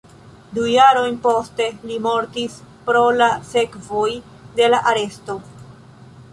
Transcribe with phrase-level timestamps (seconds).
[0.57, 2.57] Du jarojn poste li mortis
[2.89, 4.09] pro la sekvoj
[4.59, 5.41] de la aresto.